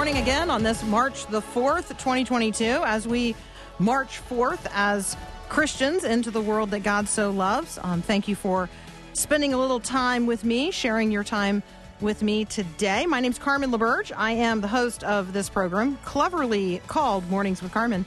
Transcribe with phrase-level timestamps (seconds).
[0.00, 3.36] morning again on this March the 4th, 2022, as we
[3.78, 5.14] march forth as
[5.50, 7.78] Christians into the world that God so loves.
[7.82, 8.70] Um, thank you for
[9.12, 11.62] spending a little time with me, sharing your time
[12.00, 13.04] with me today.
[13.04, 14.10] My name's Carmen LaBerge.
[14.16, 18.06] I am the host of this program, cleverly called Mornings with Carmen.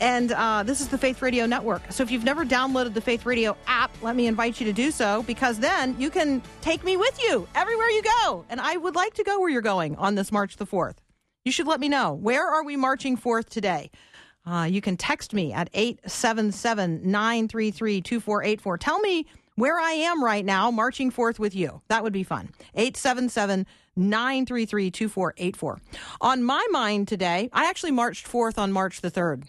[0.00, 1.80] And uh, this is the Faith Radio Network.
[1.92, 4.90] So if you've never downloaded the Faith Radio app, let me invite you to do
[4.90, 8.44] so because then you can take me with you everywhere you go.
[8.50, 10.96] And I would like to go where you're going on this March the 4th.
[11.44, 12.12] You should let me know.
[12.12, 13.90] Where are we marching forth today?
[14.46, 18.78] Uh, you can text me at 877 933 2484.
[18.78, 19.26] Tell me
[19.56, 21.82] where I am right now marching forth with you.
[21.88, 22.50] That would be fun.
[22.74, 25.80] 877 933 2484.
[26.20, 29.44] On my mind today, I actually marched forth on March the 3rd.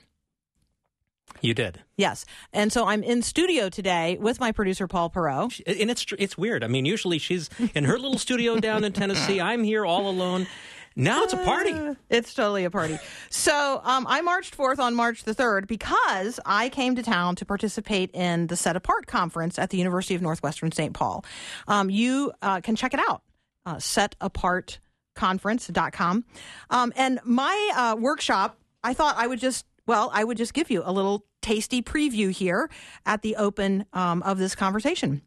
[1.41, 2.25] You did, Yes.
[2.53, 5.61] And so I'm in studio today with my producer, Paul Perot.
[5.67, 6.63] and it's it's weird.
[6.63, 9.41] I mean, usually she's in her little studio down in Tennessee.
[9.41, 10.47] I'm here all alone.
[10.95, 11.73] Now it's a party.
[12.09, 12.99] It's totally a party.
[13.29, 17.45] So um, I marched forth on March the 3rd because I came to town to
[17.45, 20.93] participate in the Set Apart Conference at the University of Northwestern St.
[20.93, 21.25] Paul.
[21.67, 23.23] Um, you uh, can check it out,
[23.65, 26.25] uh, setapartconference.com.
[26.69, 30.69] Um, and my uh, workshop, I thought I would just, well, I would just give
[30.69, 32.69] you a little tasty preview here
[33.05, 35.21] at the open um, of this conversation.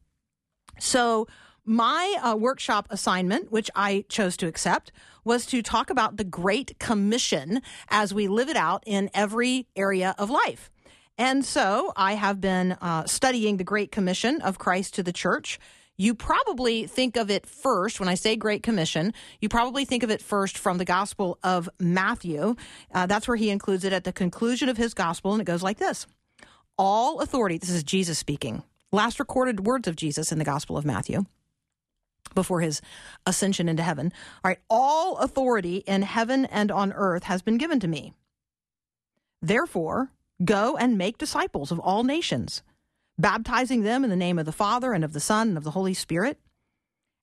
[0.79, 1.27] So,
[1.69, 4.93] my uh, workshop assignment, which I chose to accept,
[5.27, 10.15] was to talk about the Great Commission as we live it out in every area
[10.19, 10.71] of life.
[11.19, 15.59] And so I have been uh, studying the Great Commission of Christ to the church.
[15.97, 20.11] You probably think of it first, when I say Great Commission, you probably think of
[20.11, 22.55] it first from the Gospel of Matthew.
[22.95, 25.63] Uh, that's where he includes it at the conclusion of his Gospel, and it goes
[25.63, 26.07] like this
[26.79, 30.85] All authority, this is Jesus speaking, last recorded words of Jesus in the Gospel of
[30.85, 31.25] Matthew
[32.37, 32.81] before his
[33.27, 34.13] ascension into heaven.
[34.45, 38.13] All right, all authority in heaven and on earth has been given to me.
[39.43, 40.13] Therefore,
[40.45, 42.63] go and make disciples of all nations,
[43.19, 45.73] baptizing them in the name of the Father and of the Son and of the
[45.73, 46.39] Holy Spirit,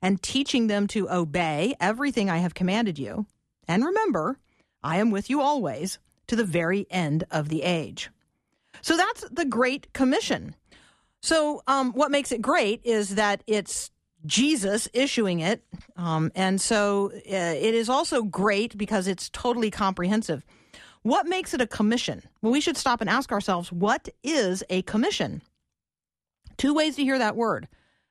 [0.01, 3.25] and teaching them to obey everything I have commanded you.
[3.69, 4.37] And remember,
[4.83, 8.09] I am with you always to the very end of the age.
[8.81, 10.55] So that's the Great Commission.
[11.21, 13.91] So, um, what makes it great is that it's
[14.25, 15.63] Jesus issuing it.
[15.97, 20.43] Um, and so uh, it is also great because it's totally comprehensive.
[21.01, 22.23] What makes it a commission?
[22.41, 25.41] Well, we should stop and ask ourselves what is a commission?
[26.57, 27.67] Two ways to hear that word.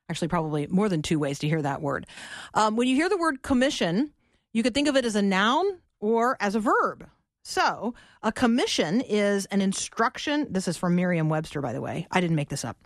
[0.09, 2.07] Actually, probably more than two ways to hear that word.
[2.53, 4.13] Um, when you hear the word commission,
[4.53, 5.65] you could think of it as a noun
[6.01, 7.09] or as a verb.
[7.45, 10.47] So, a commission is an instruction.
[10.49, 12.07] This is from Merriam Webster, by the way.
[12.13, 12.77] I didn't make this up.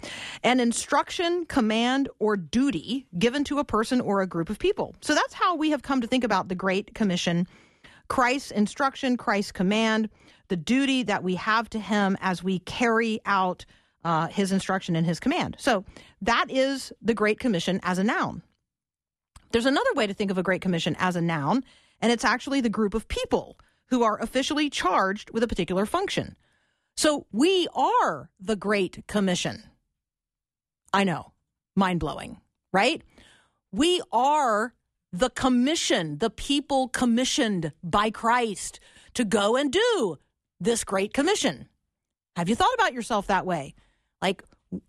[0.43, 4.95] An instruction, command, or duty given to a person or a group of people.
[5.03, 7.47] So, that's how we have come to think about the Great Commission
[8.09, 10.09] Christ's instruction, Christ's command,
[10.49, 13.66] the duty that we have to him as we carry out
[14.05, 15.56] uh, his instruction and his command.
[15.59, 15.84] So,
[16.22, 18.43] that is the Great Commission as a noun.
[19.53, 21.62] There's another way to think of a Great Commission as a noun,
[22.00, 23.59] and it's actually the group of people
[23.89, 26.37] who are officially charged with a particular function.
[26.97, 29.63] So we are the Great Commission.
[30.93, 31.33] I know,
[31.75, 32.41] mind blowing,
[32.73, 33.03] right?
[33.71, 34.75] We are
[35.13, 38.81] the commission, the people commissioned by Christ
[39.15, 40.19] to go and do
[40.61, 41.69] this Great Commission.
[42.37, 43.75] Have you thought about yourself that way?
[44.21, 44.43] Like,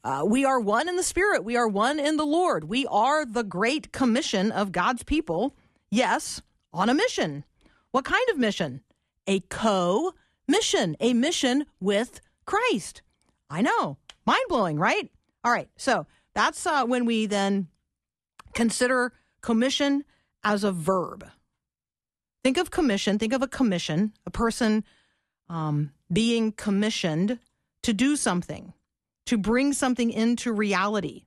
[0.03, 2.65] uh, we are one in the Spirit, we are one in the Lord.
[2.65, 5.55] We are the Great Commission of God's people,
[5.91, 6.41] yes,
[6.73, 7.43] on a mission.
[7.91, 8.81] What kind of mission?
[9.27, 10.13] A co
[10.47, 13.01] mission, a mission with Christ.
[13.49, 13.97] I know.
[14.25, 15.09] Mind blowing, right?
[15.43, 15.69] All right.
[15.77, 17.67] So that's uh, when we then
[18.53, 20.03] consider commission
[20.43, 21.25] as a verb.
[22.43, 24.83] Think of commission, think of a commission, a person
[25.49, 27.39] um, being commissioned
[27.83, 28.73] to do something,
[29.25, 31.25] to bring something into reality.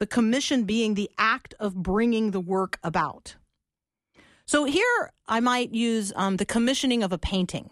[0.00, 3.36] The commission being the act of bringing the work about.
[4.46, 7.70] So here I might use um, the commissioning of a painting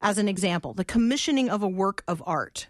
[0.00, 2.68] as an example, the commissioning of a work of art.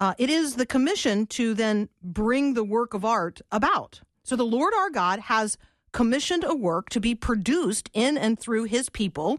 [0.00, 4.00] uh, it is the commission to then bring the work of art about.
[4.22, 5.56] So the Lord our God has
[5.92, 9.38] commissioned a work to be produced in and through his people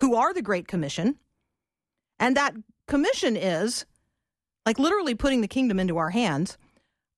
[0.00, 1.16] who are the Great Commission.
[2.18, 2.54] And that
[2.86, 3.84] commission is
[4.64, 6.56] like literally putting the kingdom into our hands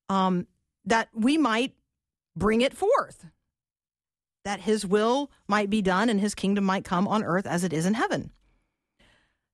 [0.08, 0.46] um,
[0.84, 1.74] that we might
[2.36, 3.26] bring it forth,
[4.44, 7.72] that his will might be done and his kingdom might come on earth as it
[7.72, 8.30] is in heaven.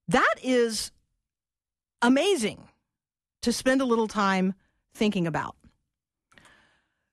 [0.09, 0.93] That is
[2.03, 2.69] amazing
[3.43, 4.55] to spend a little time
[4.95, 5.57] thinking about.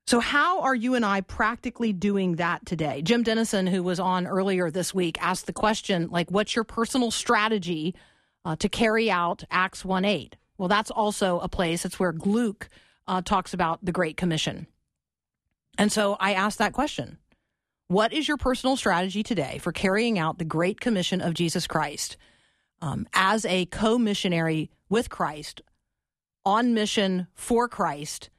[0.06, 3.02] So, how are you and I practically doing that today?
[3.02, 7.10] Jim Denison, who was on earlier this week, asked the question like, what's your personal
[7.10, 7.96] strategy
[8.44, 10.36] uh, to carry out Acts 1 8?
[10.58, 12.68] Well, that's also a place, it's where Luke
[13.08, 14.68] uh, talks about the Great Commission.
[15.78, 17.18] And so I asked that question
[17.94, 22.18] What is your personal strategy today for carrying out the Great Commission of Jesus Christ
[22.82, 25.62] um, as a co missionary with Christ,
[26.44, 28.32] on mission for Christ,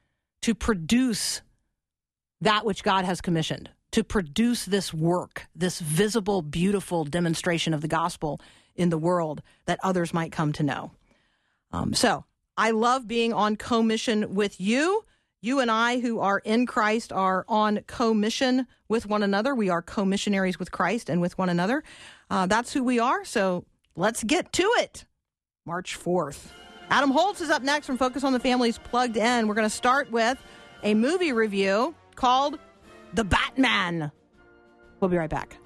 [0.42, 1.40] to produce
[2.40, 7.86] that which God has commissioned, to produce this work, this visible, beautiful demonstration of the
[7.86, 8.40] gospel
[8.74, 10.90] in the world that others might come to know?
[11.70, 12.24] Um, so
[12.56, 15.04] I love being on co mission with you.
[15.44, 19.55] You and I, who are in Christ, are on co mission with one another.
[19.55, 21.85] We are co missionaries with Christ and with one another.
[22.31, 23.26] Uh, that's who we are.
[23.26, 25.05] So let's get to it.
[25.67, 26.46] March 4th.
[26.88, 29.46] Adam Holz is up next from Focus on the Family's Plugged In.
[29.46, 30.38] We're going to start with
[30.82, 32.58] a movie review called
[33.12, 34.11] The Batman.
[35.00, 35.58] We'll be right back.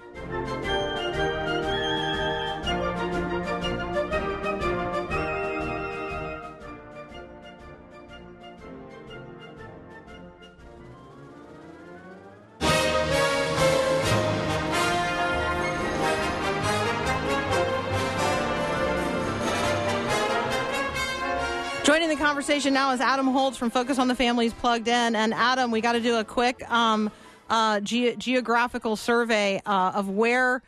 [22.28, 25.16] Conversation now is Adam Holz from Focus on the Family's Plugged In.
[25.16, 27.10] And Adam, we got to do a quick um,
[27.48, 30.60] uh, ge- geographical survey uh, of where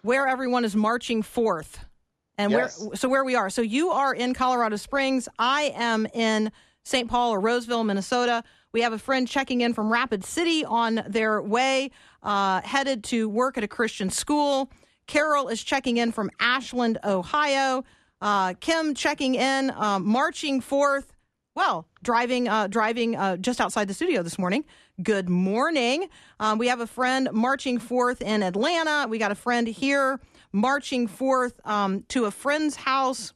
[0.00, 1.84] where everyone is marching forth
[2.38, 2.80] and Yes.
[2.80, 3.50] where so where we are.
[3.50, 5.28] So you are in Colorado Springs.
[5.38, 6.50] I am in
[6.84, 7.10] St.
[7.10, 8.42] Paul or Roseville, Minnesota.
[8.72, 11.90] We have a friend checking in from Rapid City on their way
[12.22, 14.70] uh, headed to work at a Christian school.
[15.06, 17.84] Carol is checking in from Ashland, Ohio.
[18.20, 21.12] Uh, Kim checking in, um, marching forth.
[21.54, 24.64] Well, driving, uh, driving uh, just outside the studio this morning.
[25.02, 26.08] Good morning.
[26.38, 29.08] Um, we have a friend marching forth in Atlanta.
[29.08, 30.20] We got a friend here
[30.52, 33.32] marching forth um, to a friend's house.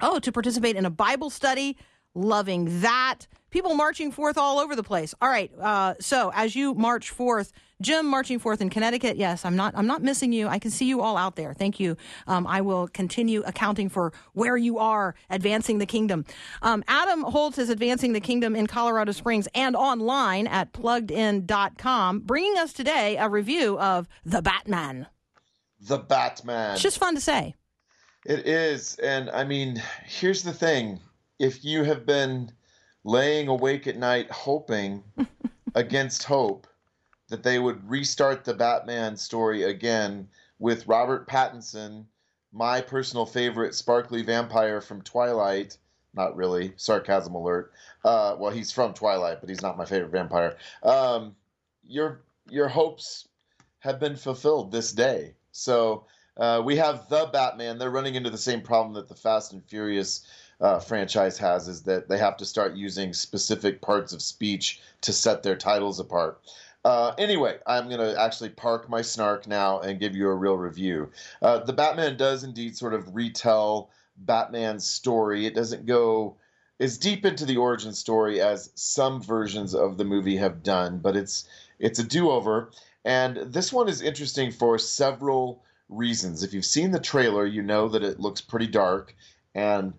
[0.00, 1.76] Oh, to participate in a Bible study.
[2.14, 3.26] Loving that.
[3.50, 5.14] People marching forth all over the place.
[5.20, 5.50] All right.
[5.58, 9.16] Uh, so as you march forth, Jim marching forth in Connecticut.
[9.16, 9.72] Yes, I'm not.
[9.76, 10.48] I'm not missing you.
[10.48, 11.54] I can see you all out there.
[11.54, 11.96] Thank you.
[12.26, 16.24] Um, I will continue accounting for where you are advancing the kingdom.
[16.60, 22.58] Um, Adam Holz is advancing the kingdom in Colorado Springs and online at pluggedin.com, bringing
[22.58, 25.06] us today a review of The Batman.
[25.80, 26.72] The Batman.
[26.72, 27.54] It's just fun to say.
[28.26, 28.96] It is.
[28.96, 30.98] And I mean, here's the thing
[31.38, 32.50] if you have been
[33.04, 35.02] laying awake at night hoping
[35.74, 36.66] against hope
[37.28, 40.28] that they would restart the Batman story again
[40.58, 42.04] with Robert Pattinson,
[42.52, 45.76] my personal favorite sparkly vampire from Twilight.
[46.14, 47.72] Not really, sarcasm alert.
[48.04, 50.56] Uh, well, he's from Twilight, but he's not my favorite vampire.
[50.82, 51.36] Um,
[51.86, 53.28] your your hopes
[53.80, 55.34] have been fulfilled this day.
[55.52, 56.04] So
[56.36, 57.78] uh, we have the Batman.
[57.78, 60.26] They're running into the same problem that the Fast and Furious
[60.60, 65.12] uh, franchise has, is that they have to start using specific parts of speech to
[65.12, 66.40] set their titles apart.
[66.84, 70.56] Uh, anyway, I'm going to actually park my snark now and give you a real
[70.56, 71.10] review.
[71.42, 75.46] Uh, the Batman does indeed sort of retell Batman's story.
[75.46, 76.36] It doesn't go
[76.80, 81.16] as deep into the origin story as some versions of the movie have done, but
[81.16, 81.48] it's
[81.78, 82.70] it's a do-over.
[83.04, 86.42] And this one is interesting for several reasons.
[86.42, 89.14] If you've seen the trailer, you know that it looks pretty dark,
[89.54, 89.92] and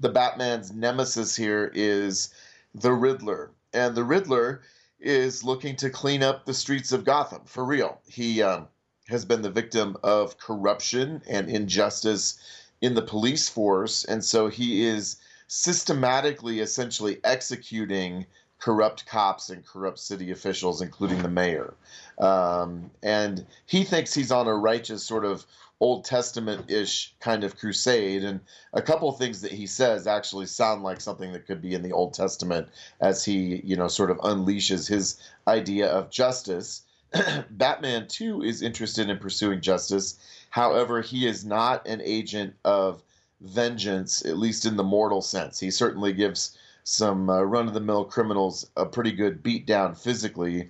[0.00, 2.30] the Batman's nemesis here is
[2.74, 3.50] the Riddler.
[3.72, 4.62] And the Riddler
[5.00, 8.00] is looking to clean up the streets of Gotham for real.
[8.06, 8.68] He um,
[9.08, 12.38] has been the victim of corruption and injustice
[12.80, 18.26] in the police force, and so he is systematically, essentially executing
[18.64, 21.74] corrupt cops and corrupt city officials, including the mayor.
[22.18, 25.44] Um, and he thinks he's on a righteous sort of
[25.80, 28.24] Old Testament ish kind of crusade.
[28.24, 28.40] And
[28.72, 31.92] a couple things that he says actually sound like something that could be in the
[31.92, 32.68] Old Testament
[33.02, 36.84] as he, you know, sort of unleashes his idea of justice.
[37.50, 40.18] Batman, too, is interested in pursuing justice.
[40.48, 43.02] However, he is not an agent of
[43.42, 45.60] vengeance, at least in the mortal sense.
[45.60, 49.94] He certainly gives some uh, run of the mill criminals a pretty good beat down
[49.94, 50.68] physically.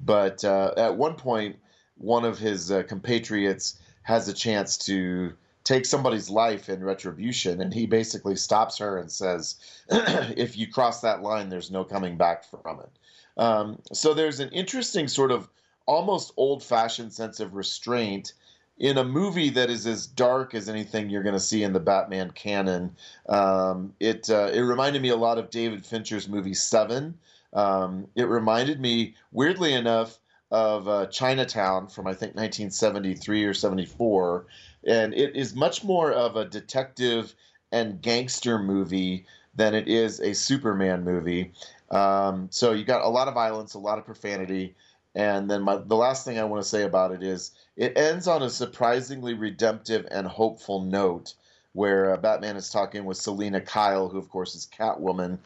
[0.00, 1.56] But uh, at one point,
[1.98, 5.32] one of his uh, compatriots has a chance to
[5.64, 9.56] take somebody's life in retribution, and he basically stops her and says,
[9.90, 12.90] If you cross that line, there's no coming back from it.
[13.36, 15.48] Um, so there's an interesting sort of
[15.86, 18.32] almost old fashioned sense of restraint
[18.78, 21.80] in a movie that is as dark as anything you're going to see in the
[21.80, 22.94] Batman canon.
[23.28, 27.18] Um, it uh, it reminded me a lot of David Fincher's movie Seven.
[27.52, 30.18] Um, it reminded me, weirdly enough,
[30.50, 34.46] of uh, Chinatown from I think 1973 or 74,
[34.86, 37.34] and it is much more of a detective
[37.72, 41.52] and gangster movie than it is a Superman movie.
[41.90, 44.74] Um, so you got a lot of violence, a lot of profanity,
[45.16, 48.28] and then my, the last thing I want to say about it is it ends
[48.28, 51.34] on a surprisingly redemptive and hopeful note,
[51.72, 55.38] where uh, Batman is talking with Selina Kyle, who of course is Catwoman,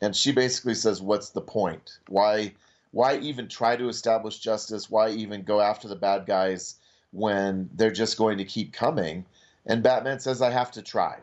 [0.00, 1.98] and she basically says, "What's the point?
[2.08, 2.54] Why?"
[2.92, 4.88] Why even try to establish justice?
[4.88, 6.76] Why even go after the bad guys
[7.10, 9.26] when they're just going to keep coming?
[9.66, 11.18] And Batman says, I have to try.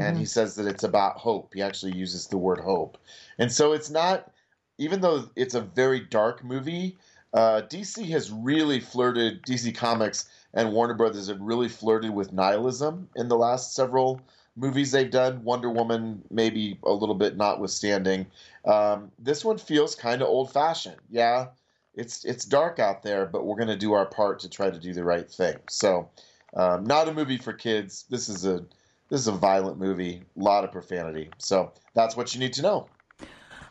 [0.00, 1.54] And he says that it's about hope.
[1.54, 2.98] He actually uses the word hope.
[3.36, 4.30] And so it's not,
[4.76, 6.98] even though it's a very dark movie,
[7.34, 13.08] uh, DC has really flirted, DC Comics and Warner Brothers have really flirted with nihilism
[13.16, 14.20] in the last several
[14.56, 15.44] movies they've done.
[15.44, 18.26] Wonder Woman, maybe a little bit notwithstanding.
[18.64, 20.96] Um, this one feels kind of old fashioned.
[21.10, 21.48] Yeah,
[21.94, 24.78] it's it's dark out there, but we're going to do our part to try to
[24.78, 25.56] do the right thing.
[25.68, 26.08] So,
[26.54, 28.04] um, not a movie for kids.
[28.08, 28.64] This is a
[29.10, 31.30] this is a violent movie, a lot of profanity.
[31.38, 32.88] So that's what you need to know.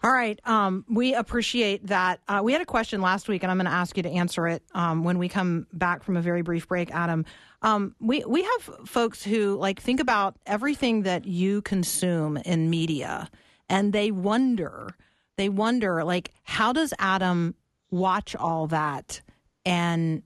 [0.08, 0.40] All right.
[0.46, 2.22] Um, we appreciate that.
[2.30, 4.48] Uh, we had a question last week, and I'm going to ask you to answer
[4.48, 7.26] it um, when we come back from a very brief break, Adam.
[7.62, 13.30] Um, we we have folks who like think about everything that you consume in media,
[13.68, 14.96] and they wonder,
[15.36, 17.54] they wonder, like, how does Adam
[17.92, 19.22] watch all that,
[19.66, 20.24] and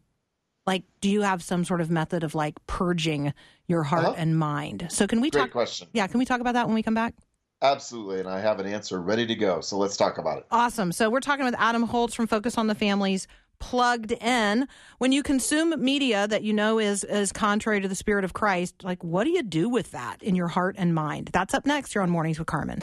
[0.67, 3.33] like, do you have some sort of method of like purging
[3.67, 4.13] your heart Uh-huh.
[4.15, 4.85] and mind?
[4.91, 5.51] So can we Great talk?
[5.51, 5.87] question.
[5.91, 7.15] Yeah, can we talk about that when we come back?
[7.61, 9.61] Absolutely, and I have an answer ready to go.
[9.61, 10.45] So let's talk about it.
[10.49, 10.91] Awesome.
[10.91, 13.27] So we're talking with Adam Holz from Focus on the Families
[13.59, 14.67] Plugged In.
[14.97, 18.83] When you consume media that you know is is contrary to the spirit of Christ,
[18.83, 21.29] like what do you do with that in your heart and mind?
[21.31, 22.81] That's up next here on Mornings with Carmen.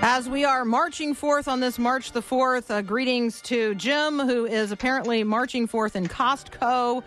[0.00, 4.46] As we are marching forth on this March the 4th, uh, greetings to Jim, who
[4.46, 7.02] is apparently marching forth in Costco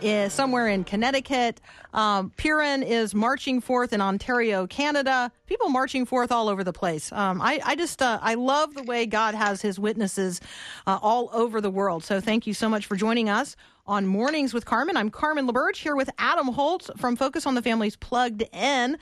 [0.00, 1.60] is somewhere in Connecticut.
[1.92, 5.30] Um, is marching forth in Ontario, Canada.
[5.46, 7.12] People marching forth all over the place.
[7.12, 10.40] Um, I, I just uh, I love the way God has His witnesses
[10.86, 12.04] uh, all over the world.
[12.04, 14.96] So thank you so much for joining us on Mornings with Carmen.
[14.96, 18.98] I'm Carmen LaBerge here with Adam Holz from Focus on the Family's Plugged In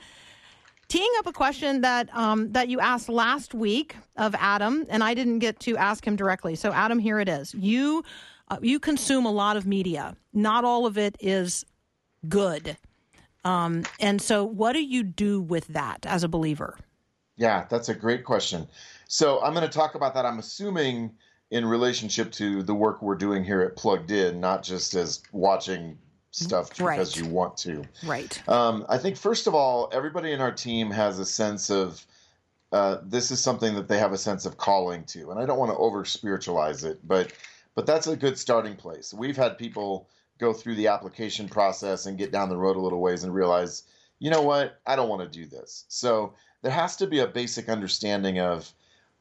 [0.87, 5.15] teeing up a question that um, that you asked last week of Adam, and I
[5.15, 6.53] didn't get to ask him directly.
[6.55, 7.53] So, Adam, here it is.
[7.55, 8.03] You
[8.49, 10.15] uh, you consume a lot of media.
[10.33, 11.65] Not all of it is
[12.27, 12.77] good.
[13.45, 16.77] Um, and so, what do you do with that as a believer?
[17.35, 18.67] Yeah, that's a great question.
[19.07, 20.25] So I'm going to talk about that.
[20.25, 21.11] I'm assuming
[21.51, 25.97] in relationship to the work we're doing here at Plugged In, not just as watching
[26.31, 27.83] stuff because you want to.
[28.03, 28.41] Right.
[28.49, 32.05] Um, I think first of all, everybody in our team has a sense of
[32.71, 35.59] uh, this is something that they have a sense of calling to, and I don't
[35.59, 37.31] want to over spiritualize it, but
[37.75, 39.13] but that's a good starting place.
[39.13, 43.01] We've had people go through the application process and get down the road a little
[43.01, 43.83] ways and realize,
[44.19, 45.85] you know what, I don't want to do this.
[45.87, 48.73] So there has to be a basic understanding of,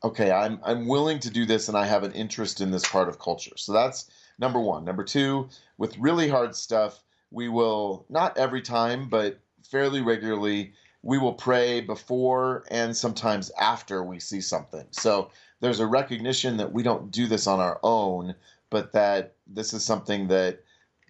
[0.05, 3.09] okay, I'm I'm willing to do this, and I have an interest in this part
[3.09, 3.57] of culture.
[3.57, 4.85] So that's number one.
[4.85, 11.19] Number two, with really hard stuff, we will not every time, but fairly regularly, we
[11.19, 14.87] will pray before and sometimes after we see something.
[14.91, 15.31] So
[15.63, 18.35] there's a recognition that we don't do this on our own,
[18.69, 20.61] but that this is something that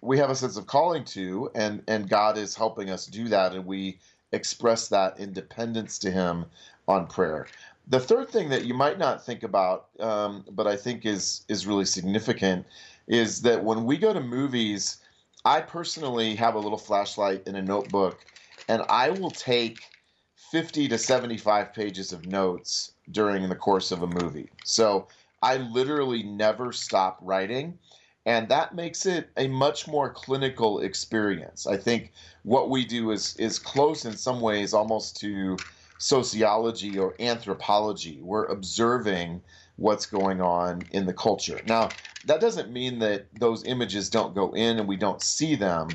[0.03, 3.53] we have a sense of calling to, and and God is helping us do that,
[3.53, 3.99] and we
[4.31, 6.45] express that independence to Him
[6.87, 7.47] on prayer.
[7.87, 11.65] The third thing that you might not think about, um, but I think is is
[11.65, 12.67] really significant,
[13.07, 14.97] is that when we go to movies,
[15.45, 18.23] I personally have a little flashlight in a notebook,
[18.69, 19.79] and I will take
[20.51, 24.49] 50 to 75 pages of notes during the course of a movie.
[24.63, 25.07] So
[25.41, 27.77] I literally never stop writing,
[28.25, 31.67] and that makes it a much more clinical experience.
[31.67, 32.11] I think
[32.43, 35.57] what we do is is close in some ways almost to
[35.97, 38.19] sociology or anthropology.
[38.21, 39.41] We're observing
[39.77, 41.59] what's going on in the culture.
[41.65, 41.89] Now,
[42.25, 45.89] that doesn't mean that those images don't go in and we don't see them,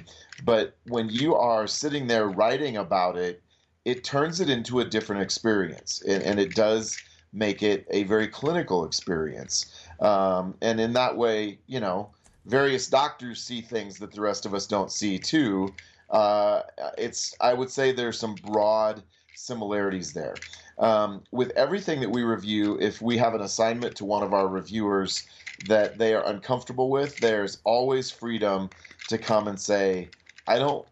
[0.45, 3.43] but when you are sitting there writing about it,
[3.89, 7.01] it turns it into a different experience, and, and it does
[7.33, 9.73] make it a very clinical experience.
[10.01, 12.13] Um, and in that way, you know,
[12.45, 15.75] various doctors see things that the rest of us don't see too.
[16.11, 16.63] Uh,
[16.99, 20.43] it's I would say there's some broad similarities there.
[20.79, 24.49] Um, with everything that we review, if we have an assignment to one of our
[24.49, 25.27] reviewers
[25.65, 28.71] that they are uncomfortable with, there's always freedom
[29.09, 30.13] to come and say,
[30.47, 30.87] "I don't,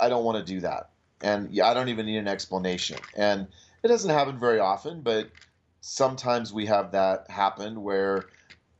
[0.00, 0.91] I don't want to do that,"
[1.22, 3.04] and I don't even need an explanation.
[3.14, 3.48] And
[3.84, 5.32] it doesn't happen very often, but
[5.80, 8.30] sometimes we have that happen where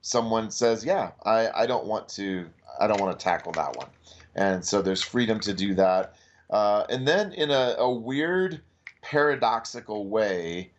[0.03, 3.91] someone says, "Yeah, I, I don't want to, I don't want to tackle that one,"
[4.35, 6.15] and so there's freedom to do that.
[6.51, 8.63] Uh, and then in a, a weird,
[9.03, 10.73] paradoxical way,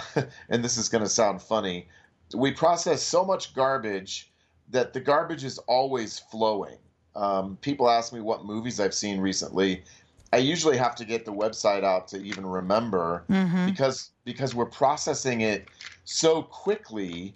[0.48, 1.88] and this is going to sound funny,
[2.36, 4.32] we process so much garbage
[4.68, 6.78] that the garbage is always flowing.
[7.14, 9.84] Um, people ask me what movies I've seen recently.
[10.32, 13.24] I usually have to get the website out to even remember
[13.66, 15.68] because because we're processing it
[16.04, 17.34] so quickly.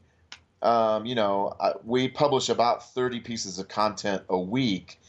[0.62, 1.54] Um, you know,
[1.84, 5.00] we publish about 30 pieces of content a week.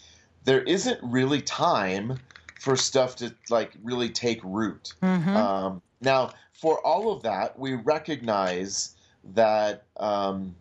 [0.46, 2.20] There isn't really time
[2.58, 4.94] for stuff to like really take root.
[5.36, 8.96] Um, now, for all of that, we recognize
[9.34, 10.56] that um,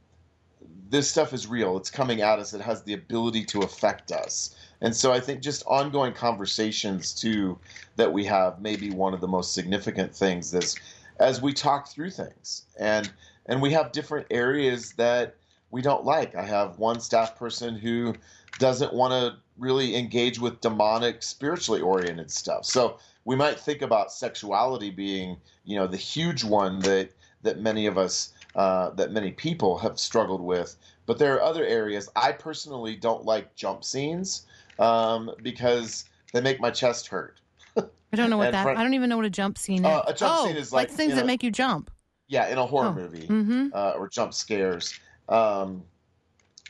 [0.88, 1.76] this stuff is real.
[1.76, 2.52] It's coming at us.
[2.52, 4.54] It has the ability to affect us.
[4.80, 7.58] And so I think just ongoing conversations too
[7.96, 10.76] that we have may be one of the most significant things as
[11.18, 12.64] as we talk through things.
[12.78, 13.10] And
[13.46, 15.36] and we have different areas that
[15.70, 16.34] we don't like.
[16.34, 18.14] I have one staff person who
[18.58, 22.64] doesn't want to really engage with demonic spiritually oriented stuff.
[22.64, 27.10] So we might think about sexuality being, you know, the huge one that
[27.42, 30.76] that many of us uh, that many people have struggled with.
[31.06, 32.08] But there are other areas.
[32.16, 34.46] I personally don't like jump scenes
[34.80, 37.40] um, because they make my chest hurt.
[37.76, 38.64] I don't know what that.
[38.64, 39.86] front- I don't even know what a jump scene is.
[39.86, 41.90] Uh, a jump oh, scene is like, things that know- make you jump.
[42.26, 43.70] Yeah, in a horror Oh, movie mhm.
[43.74, 44.94] uh, or jump scares.
[45.28, 45.82] Um,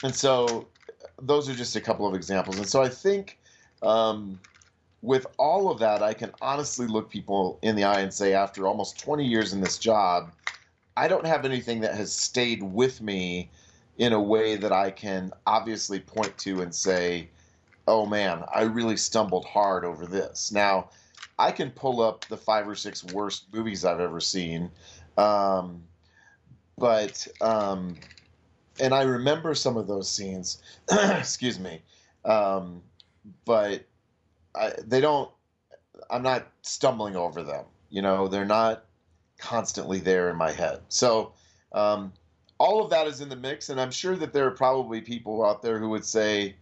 [0.02, 0.68] and so
[1.20, 2.56] those are just a couple of examples.
[2.56, 3.38] And so I think
[3.82, 4.40] um,
[5.02, 8.66] with all of that, I can honestly look people in the eye and say, after
[8.66, 10.32] almost 20 years in this job,
[10.96, 13.50] I don't have anything that has stayed with me
[13.98, 17.28] in a way that I can obviously point to and say,
[17.90, 20.53] oh man, I really stumbled hard over this.
[20.53, 20.90] Now,
[21.40, 24.70] I can pull up the five or six worst movies I've ever seen.
[25.18, 25.83] Um,
[26.79, 27.96] but um,
[28.79, 30.62] and I remember some of those scenes.
[30.90, 31.83] excuse me,
[32.24, 32.81] um,
[33.44, 33.85] but
[34.55, 35.29] I, they don't.
[36.11, 37.64] I'm not stumbling over them.
[37.90, 38.85] You know, they're not
[39.38, 40.81] constantly there in my head.
[40.88, 41.33] So
[41.72, 42.12] um,
[42.59, 45.44] all of that is in the mix, and I'm sure that there are probably people
[45.44, 46.55] out there who would say,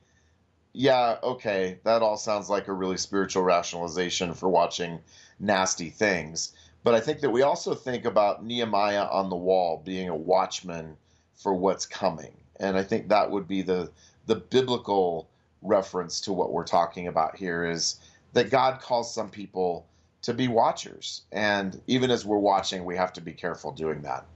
[0.72, 5.00] "Yeah, okay, that all sounds like a really spiritual rationalization for watching
[5.38, 6.52] nasty things."
[6.84, 10.96] But I think that we also think about Nehemiah on the wall being a watchman
[11.34, 12.32] for what's coming.
[12.60, 13.90] And I think that would be the
[14.26, 15.28] the biblical
[15.62, 17.96] reference to what we're talking about here is
[18.32, 19.86] that God calls some people
[20.22, 21.22] to be watchers.
[21.32, 24.26] And even as we're watching, we have to be careful doing that.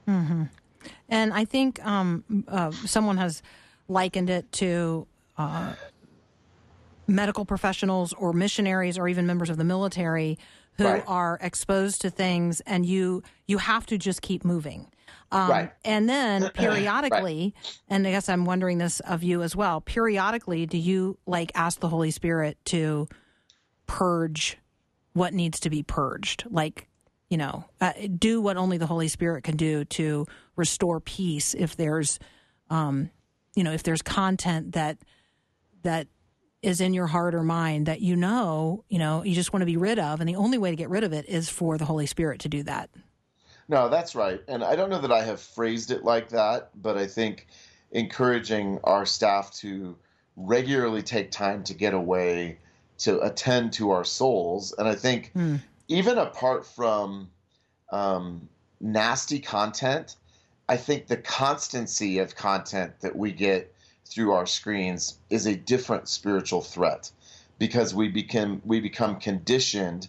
[1.09, 3.43] And I think um, uh, someone has
[3.89, 5.75] likened it to uh,
[7.13, 10.39] medical professionals or missionaries or even members of the military
[10.79, 11.05] who Right.
[11.07, 14.89] are exposed to things, and you you have to just keep moving.
[15.31, 15.73] Um, Right.
[15.85, 17.55] And then periodically,
[17.89, 19.81] and I guess I'm wondering this of you as well.
[19.83, 23.07] Periodically, do you like ask the Holy Spirit to
[23.87, 24.57] purge
[25.13, 26.45] what needs to be purged?
[26.51, 26.89] Like,
[27.29, 31.77] you know, uh, do what only the Holy Spirit can do to restore peace if
[31.77, 32.19] there's,
[32.71, 33.11] um,
[33.55, 34.99] you know, if there's content that
[35.83, 36.07] that
[36.63, 39.67] is in your heart or mind that you know, you know, you just want to
[39.67, 41.85] be rid of, and the only way to get rid of it is for the
[41.85, 42.89] Holy Spirit to do that.
[43.69, 44.41] No, that's right.
[44.49, 47.47] And I don't know that I have phrased it like that, but I think
[47.91, 49.97] encouraging our staff to
[50.37, 52.59] regularly take time to get away
[52.99, 54.75] to attend to our souls.
[54.79, 55.33] And I think
[55.89, 57.31] even apart from
[57.91, 58.49] um,
[58.81, 60.17] nasty content,
[60.69, 66.09] I think the constancy of content that we get through our screens is a different
[66.09, 67.11] spiritual threat
[67.59, 70.09] because we become we become conditioned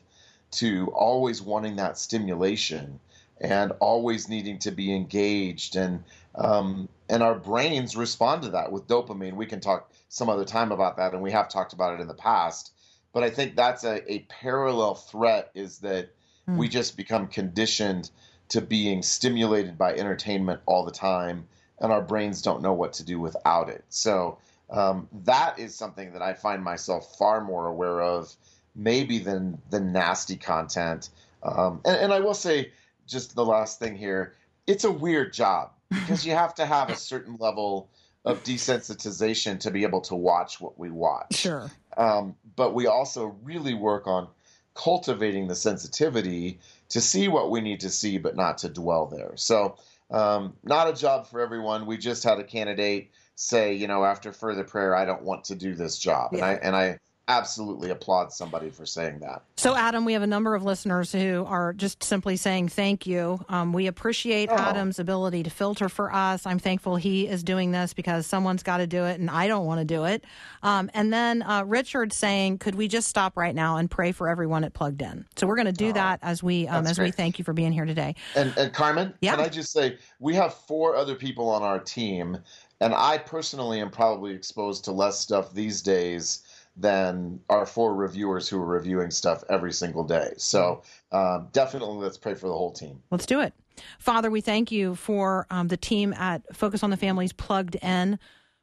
[0.51, 2.99] to always wanting that stimulation
[3.41, 6.03] and always needing to be engaged and
[6.35, 9.35] um, and our brains respond to that with dopamine.
[9.35, 12.07] We can talk some other time about that, and we have talked about it in
[12.07, 12.71] the past.
[13.11, 16.09] But I think that's a, a parallel threat is that
[16.47, 18.09] we just become conditioned
[18.49, 21.47] to being stimulated by entertainment all the time,
[21.83, 23.83] and our brains don't know what to do without it.
[23.89, 28.33] So um, that is something that I find myself far more aware of,
[28.73, 31.09] maybe than the nasty content.
[31.43, 32.71] Um, and, and I will say,
[33.05, 34.33] just the last thing here,
[34.65, 37.89] it's a weird job because you have to have a certain level
[38.25, 41.35] of desensitization to be able to watch what we watch.
[41.35, 41.69] Sure.
[41.97, 44.29] Um, but we also really work on
[44.73, 49.33] cultivating the sensitivity to see what we need to see, but not to dwell there.
[49.35, 49.77] So,
[50.11, 51.85] um, not a job for everyone.
[51.85, 55.55] We just had a candidate say, you know, after further prayer, I don't want to
[55.55, 59.43] do this job, and I and I absolutely applaud somebody for saying that.
[59.55, 63.39] So, Adam, we have a number of listeners who are just simply saying thank you.
[63.47, 64.55] Um, we appreciate Oh.
[64.57, 66.45] Adam's ability to filter for us.
[66.45, 69.65] I'm thankful he is doing this because someone's got to do it, and I don't
[69.65, 70.25] want to do it.
[70.63, 74.27] Um, and then uh, Richard saying, "Could we just stop right now and pray for
[74.27, 76.99] everyone at Plugged In?" So we're going to do that as we um, Oh, as
[76.99, 78.15] we thank you for being here today.
[78.35, 79.35] And and Carmen, Yeah.
[79.35, 82.37] can I just say we have four other people on our team,
[82.81, 86.43] and I personally am probably exposed to less stuff these days
[86.75, 90.33] than our four reviewers who are reviewing stuff every single day.
[90.37, 90.81] So
[91.11, 93.01] um, definitely, let's pray for the whole team.
[93.11, 93.53] Let's do it.
[93.99, 98.19] Father, we thank you for um, the team at Focus on the Families plugged in.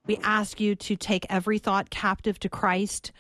[0.07, 3.13] We ask you to take every thought captive to Christ.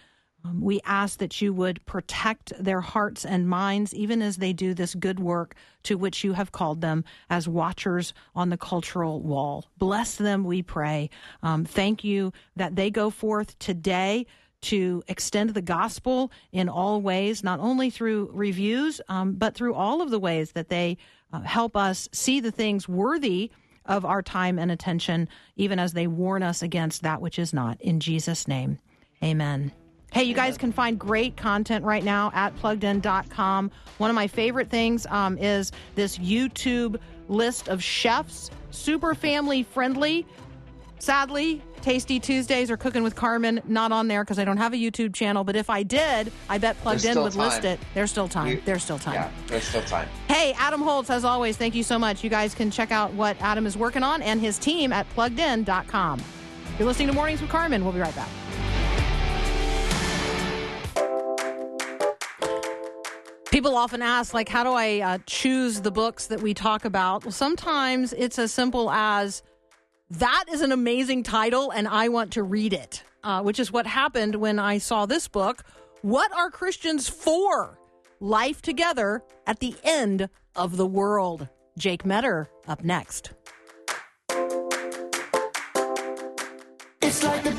[0.44, 4.72] Um, we ask that you would protect their hearts and minds, even as they do
[4.72, 9.66] this good work to which you have called them as watchers on the cultural wall.
[9.76, 11.10] Bless them, we pray.
[11.42, 14.26] Um, thank you that they go forth today
[14.62, 20.02] to extend the gospel in all ways, not only through reviews, um, but through all
[20.02, 20.96] of the ways that they
[21.32, 23.50] uh, help us see the things worthy
[23.86, 27.80] of our time and attention, even as they warn us against that which is not.
[27.80, 28.78] In Jesus' name,
[29.22, 29.72] amen.
[30.12, 33.70] Hey, you guys can find great content right now at pluggedin.com.
[33.98, 40.26] One of my favorite things um, is this YouTube list of chefs, super family friendly.
[41.00, 44.76] Sadly, Tasty Tuesdays or Cooking with Carmen not on there because I don't have a
[44.76, 45.44] YouTube channel.
[45.44, 47.80] But if I did, I bet Plugged There's In would list it.
[47.94, 48.48] There's still time.
[48.48, 49.14] You- There's still time.
[49.14, 50.06] Yeah, there's still time.
[50.28, 52.22] Hey, Adam Holz, as always, thank you so much.
[52.22, 56.20] You guys can check out what Adam is working on and his team at pluggedin.com.
[56.78, 57.82] You're listening to Mornings with Carmen.
[57.82, 58.28] We'll be right back.
[63.50, 67.24] People often ask, like, how do I uh, choose the books that we talk about?
[67.24, 69.42] Well, sometimes it's as simple as
[70.10, 73.86] that is an amazing title and I want to read it, uh, which is what
[73.86, 75.62] happened when I saw this book.
[76.02, 77.78] What are Christians for?
[78.18, 81.48] Life Together at the End of the World.
[81.78, 83.32] Jake Meador up next.
[87.00, 87.52] It's like the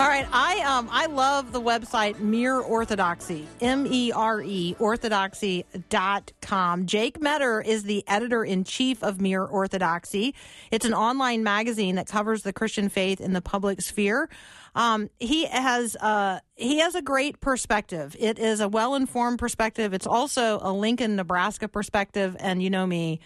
[0.00, 6.86] All right, I um I love the website Mere Orthodoxy, M E R E orthodoxy.com.
[6.86, 10.36] Jake Meador is the editor in chief of Mere Orthodoxy.
[10.70, 14.30] It's an online magazine that covers the Christian faith in the public sphere.
[14.76, 18.14] Um, he has uh, he has a great perspective.
[18.20, 19.94] It is a well informed perspective.
[19.94, 23.18] It's also a Lincoln, Nebraska perspective, and you know me,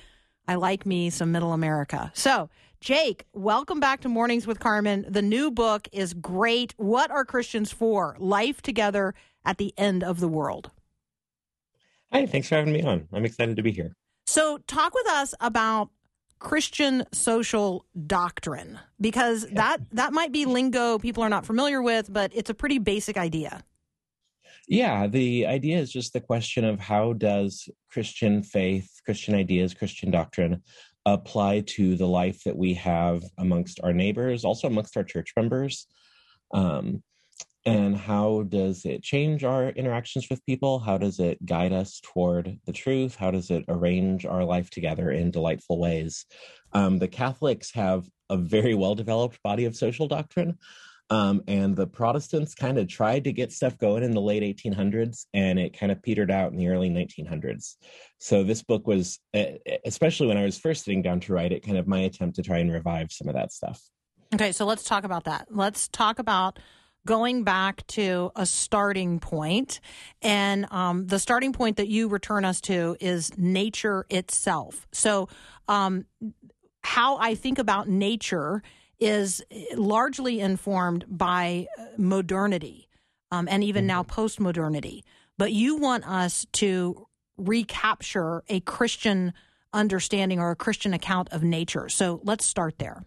[0.48, 2.12] I like me some Middle America.
[2.14, 2.48] So,
[2.82, 5.06] Jake, welcome back to Mornings with Carmen.
[5.08, 6.74] The new book is great.
[6.78, 8.16] What are Christians for?
[8.18, 9.14] Life together
[9.44, 10.72] at the end of the world.
[12.12, 13.06] Hi, thanks for having me on.
[13.12, 13.94] I'm excited to be here.
[14.26, 15.90] So, talk with us about
[16.40, 22.32] Christian social doctrine because that that might be lingo people are not familiar with, but
[22.34, 23.62] it's a pretty basic idea.
[24.66, 30.10] Yeah, the idea is just the question of how does Christian faith, Christian ideas, Christian
[30.10, 30.62] doctrine
[31.06, 35.86] apply to the life that we have amongst our neighbors, also amongst our church members?
[36.52, 37.02] Um,
[37.64, 40.80] and how does it change our interactions with people?
[40.80, 43.14] How does it guide us toward the truth?
[43.14, 46.26] How does it arrange our life together in delightful ways?
[46.72, 50.58] Um, the Catholics have a very well developed body of social doctrine.
[51.12, 55.26] Um, and the Protestants kind of tried to get stuff going in the late 1800s,
[55.34, 57.74] and it kind of petered out in the early 1900s.
[58.18, 59.20] So this book was,
[59.84, 62.42] especially when I was first sitting down to write it, kind of my attempt to
[62.42, 63.78] try and revive some of that stuff.
[64.32, 65.48] Okay, so let's talk about that.
[65.50, 66.58] Let's talk about
[67.06, 69.20] going back to a starting.
[70.22, 74.86] And um, the starting point that you return us to is nature itself.
[74.92, 75.28] So,
[75.68, 76.06] um,
[76.84, 78.62] how I think about nature
[79.02, 79.42] is
[79.74, 82.88] largely informed by uh, modernity
[83.30, 85.04] um, and even now post modernity.
[85.38, 89.32] But you want us to recapture a Christian
[89.72, 91.88] understanding or a Christian account of nature.
[91.88, 93.06] So let's start there.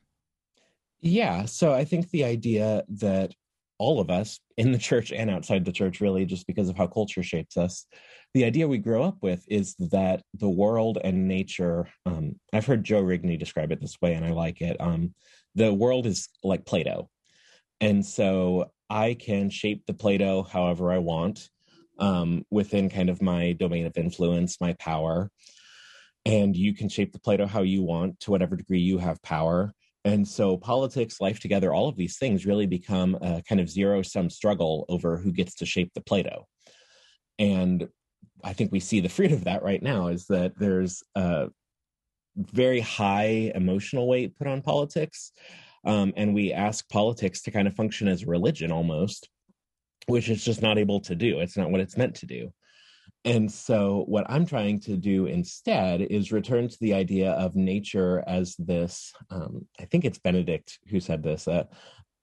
[1.01, 1.45] Yeah.
[1.45, 3.33] So I think the idea that
[3.77, 6.87] all of us in the church and outside the church, really, just because of how
[6.87, 7.85] culture shapes us,
[8.33, 12.83] the idea we grow up with is that the world and nature, um, I've heard
[12.83, 14.77] Joe Rigney describe it this way, and I like it.
[14.79, 15.13] Um,
[15.55, 17.09] the world is like Play Doh.
[17.81, 21.49] And so I can shape the Play Doh however I want
[21.97, 25.31] um, within kind of my domain of influence, my power.
[26.25, 29.21] And you can shape the Play Doh how you want to whatever degree you have
[29.21, 29.73] power.
[30.03, 34.03] And so politics, life together, all of these things really become a kind of zero
[34.03, 36.47] sum struggle over who gets to shape the Play Doh.
[37.39, 37.87] And
[38.43, 41.47] I think we see the fruit of that right now is that there's a
[42.35, 45.31] very high emotional weight put on politics.
[45.85, 49.29] Um, and we ask politics to kind of function as religion almost,
[50.07, 51.39] which it's just not able to do.
[51.39, 52.51] It's not what it's meant to do.
[53.23, 58.23] And so, what I'm trying to do instead is return to the idea of nature
[58.27, 59.13] as this.
[59.31, 61.63] Um, I think it's Benedict who said this uh,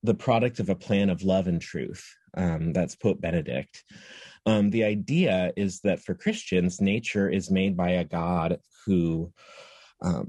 [0.05, 2.05] the product of a plan of love and truth.
[2.37, 3.85] Um, that's Pope Benedict.
[4.47, 9.33] Um, the idea is that for Christians, nature is made by a God who
[10.03, 10.27] um,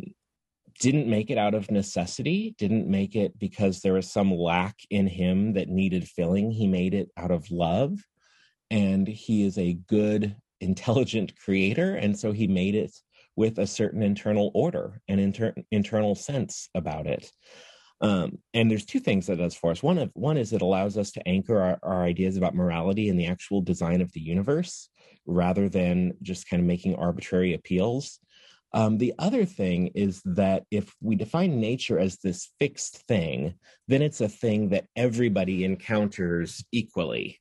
[0.79, 5.07] didn't make it out of necessity, didn't make it because there was some lack in
[5.07, 6.51] him that needed filling.
[6.51, 7.99] He made it out of love.
[8.71, 11.95] And he is a good, intelligent creator.
[11.95, 12.91] And so he made it
[13.35, 17.31] with a certain internal order and inter- internal sense about it.
[18.01, 19.81] Um, and there's two things that does for us.
[19.81, 23.15] One of one is it allows us to anchor our, our ideas about morality in
[23.15, 24.89] the actual design of the universe,
[25.25, 28.19] rather than just kind of making arbitrary appeals.
[28.73, 33.53] Um, the other thing is that if we define nature as this fixed thing,
[33.87, 37.39] then it's a thing that everybody encounters equally.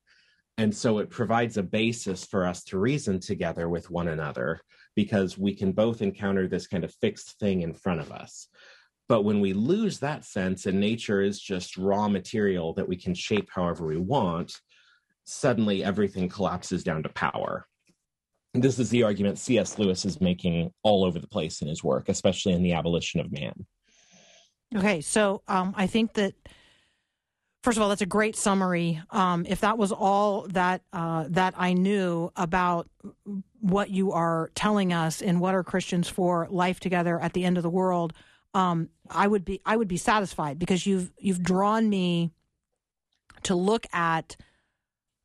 [0.58, 4.60] And so it provides a basis for us to reason together with one another
[4.94, 8.48] because we can both encounter this kind of fixed thing in front of us.
[9.08, 13.14] But when we lose that sense and nature is just raw material that we can
[13.14, 14.54] shape however we want,
[15.24, 17.66] suddenly everything collapses down to power.
[18.54, 19.78] This is the argument C.S.
[19.78, 23.32] Lewis is making all over the place in his work, especially in The Abolition of
[23.32, 23.66] Man.
[24.76, 26.34] Okay, so um, I think that
[27.62, 29.00] first of all, that's a great summary.
[29.10, 32.88] Um, if that was all that uh, that I knew about
[33.60, 37.56] what you are telling us in what are Christians for life together at the end
[37.56, 38.12] of the world,
[38.54, 42.32] um, I would be I would be satisfied because you've you've drawn me
[43.44, 44.36] to look at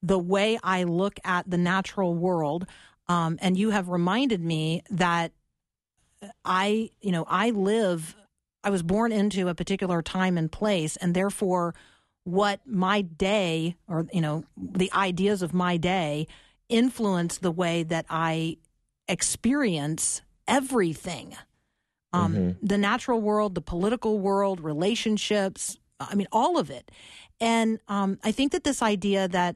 [0.01, 2.65] the way I look at the natural world,
[3.09, 5.31] um, and you have reminded me that
[6.43, 8.15] I you know I live
[8.63, 11.73] I was born into a particular time and place, and therefore,
[12.25, 16.27] what my day or you know the ideas of my day
[16.67, 18.57] influence the way that I
[19.07, 21.35] experience everything.
[22.13, 22.65] Um, Mm-hmm.
[22.65, 25.77] The natural world, the political world, relationships.
[25.99, 26.91] I mean, all of it.
[27.39, 29.55] And um, I think that this idea that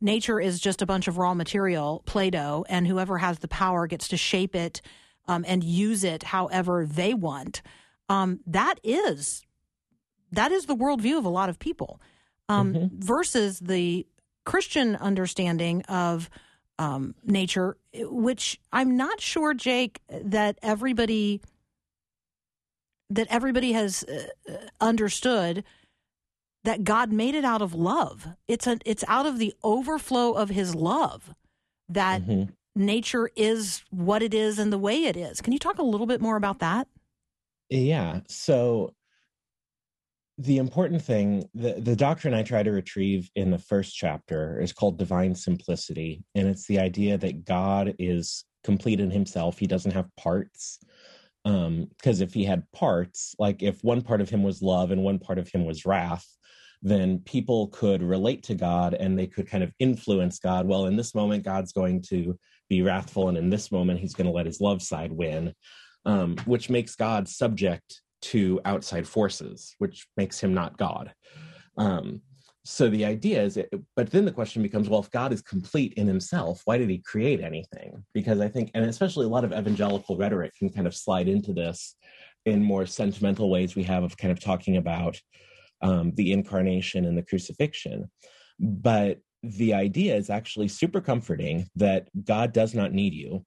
[0.00, 3.86] nature is just a bunch of raw material, Play Doh, and whoever has the power
[3.86, 4.80] gets to shape it
[5.26, 7.62] um, and use it however they want.
[8.08, 9.44] Um, that is
[10.32, 12.00] that is the worldview of a lot of people,
[12.48, 14.06] um, versus the
[14.44, 16.28] Christian understanding of
[16.78, 21.40] um, nature, which I'm not sure, Jake, that everybody
[23.10, 25.64] that everybody has uh, understood
[26.64, 28.28] that God made it out of love.
[28.46, 31.34] It's a it's out of the overflow of His love
[31.88, 32.52] that Mhm.
[32.74, 35.40] nature is what it is and the way it is.
[35.40, 36.88] Can you talk a little bit more about that?
[37.70, 38.20] Yeah.
[38.28, 38.94] So
[40.40, 44.72] the important thing, the, the doctrine I try to retrieve in the first chapter is
[44.72, 46.22] called divine simplicity.
[46.36, 49.58] And it's the idea that God is complete in himself.
[49.58, 50.78] He doesn't have parts.
[51.44, 55.02] Um, because if he had parts, like if one part of him was love and
[55.02, 56.26] one part of him was wrath,
[56.82, 60.66] then people could relate to God and they could kind of influence God.
[60.66, 62.38] Well, in this moment, God's going to
[62.68, 65.54] be wrathful, and in this moment, he's going to let his love side win,
[66.04, 71.12] um, which makes God subject to outside forces, which makes him not God.
[71.76, 72.20] Um,
[72.64, 73.58] so the idea is,
[73.96, 76.98] but then the question becomes, well, if God is complete in himself, why did he
[76.98, 78.04] create anything?
[78.12, 81.54] Because I think, and especially a lot of evangelical rhetoric can kind of slide into
[81.54, 81.96] this
[82.44, 85.18] in more sentimental ways we have of kind of talking about
[85.80, 88.10] um, the incarnation and the crucifixion.
[88.58, 93.44] But the idea is actually super comforting that God does not need you.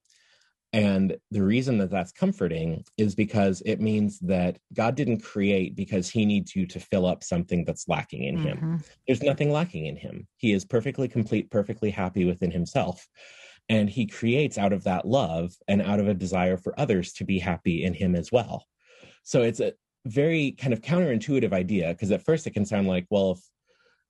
[0.73, 6.09] And the reason that that's comforting is because it means that God didn't create because
[6.09, 8.57] he needs you to fill up something that's lacking in him.
[8.57, 8.85] Mhm.
[9.05, 10.29] There's nothing lacking in him.
[10.37, 13.05] He is perfectly complete, perfectly happy within himself.
[13.67, 17.25] And he creates out of that love and out of a desire for others to
[17.25, 18.65] be happy in him as well.
[19.23, 19.73] So it's a
[20.05, 23.39] very kind of counterintuitive idea because at first it can sound like, well, if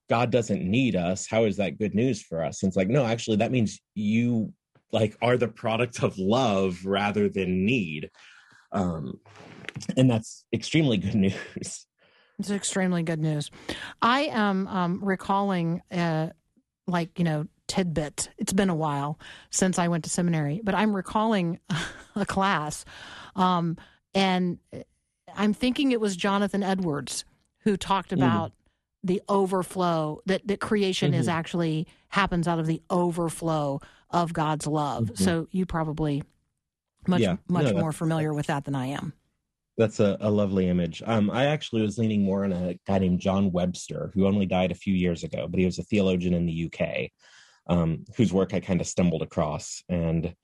[0.09, 2.63] God doesn't need us, how is that good news for us?
[2.63, 4.53] And it's like, no, actually, that means you
[4.91, 8.09] like are the product of love rather than need.
[8.71, 9.19] Um,
[9.97, 11.87] and that's extremely good news.
[12.39, 13.51] It's extremely good news.
[14.01, 16.29] I am um, recalling, uh,
[16.87, 18.29] like, you know, tidbit.
[18.37, 21.59] It's been a while since I went to seminary, but I'm recalling
[22.15, 22.83] a class.
[23.35, 23.77] Um,
[24.13, 24.57] and
[25.35, 27.25] I'm thinking it was Jonathan Edwards
[27.59, 28.51] who talked about
[29.03, 31.31] the overflow that, that creation is Mhm.
[31.31, 35.05] actually happens out of the overflow of God's love.
[35.05, 35.17] Mhm.
[35.17, 36.23] So you probably
[37.07, 37.37] much Yeah.
[37.47, 39.13] much No, more familiar with that than I am.
[39.77, 41.01] That's a, a lovely image.
[41.05, 44.71] Um, I actually was leaning more on a guy named John Webster, who only died
[44.71, 47.09] a few years ago, but he was a theologian in the UK,
[47.67, 50.35] um, whose work I kind of stumbled across and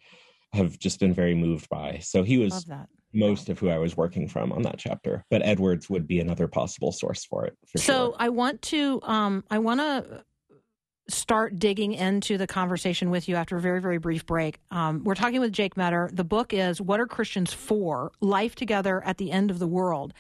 [0.54, 2.00] have just been very moved by.
[2.00, 2.90] So he was Love that.
[3.14, 6.48] Most of who I was working from on that chapter, but Edwards would be another
[6.48, 7.58] possible source for it.
[7.66, 8.16] For so sure.
[8.20, 10.24] I want to um, I want to
[11.10, 14.60] start digging into the conversation with you after a very very brief break.
[14.72, 16.10] Um, we're talking with Jake Meador.
[16.12, 18.12] The book is "What Are Christians For?
[18.20, 20.14] Life Together at the End of the World."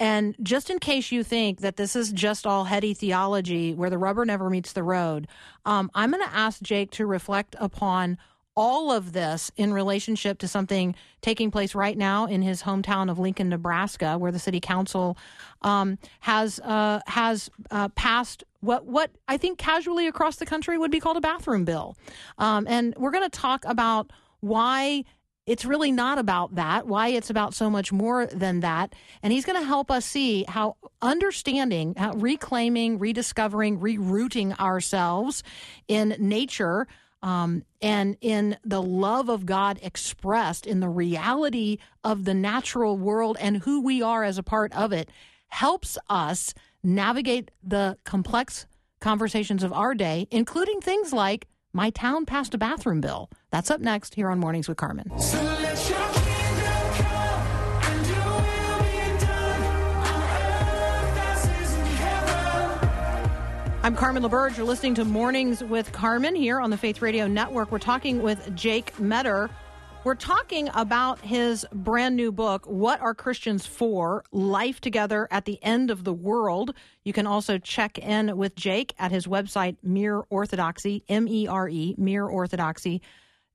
[0.00, 3.98] And just in case you think that this is just all heady theology where the
[3.98, 5.26] rubber never meets the road,
[5.64, 8.16] um, I'm going to ask Jake to reflect upon
[8.58, 13.16] all of this in relationship to something taking place right now in his hometown of
[13.16, 15.16] Lincoln, Nebraska, where the city council
[15.62, 20.90] um, has uh, has uh, passed what what I think casually across the country would
[20.90, 21.96] be called a bathroom bill,
[22.36, 25.04] um, and we're going to talk about why
[25.46, 28.92] it's really not about that, why it's about so much more than that.
[29.22, 35.42] And he's going to help us see how understanding, how reclaiming, rediscovering, rerouting ourselves
[35.86, 36.88] in nature
[37.22, 43.36] um, and in the love of God expressed in the reality of the natural world
[43.40, 45.10] and who we are as a part of it
[45.48, 48.66] helps us navigate the complex
[49.00, 53.30] conversations of our day, including things like my town passed a bathroom bill.
[53.50, 55.18] That's up next here on Mornings with Carmen.
[55.18, 56.07] So
[63.88, 64.58] I'm Carmen LaBerge.
[64.58, 67.72] You're listening to Mornings with Carmen here on the Faith Radio Network.
[67.72, 69.48] We're talking with Jake Meador.
[70.04, 74.24] We're talking about his brand new book, What Are Christians For?
[74.30, 76.74] Life Together at the End of the World.
[77.02, 81.66] You can also check in with Jake at his website, Mere Orthodoxy, M E R
[81.66, 83.00] E, Mere Orthodoxy.